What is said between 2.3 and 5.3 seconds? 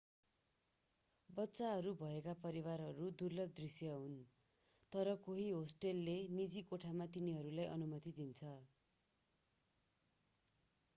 परिवारहरू दुर्लभ दृश्य हुन् तर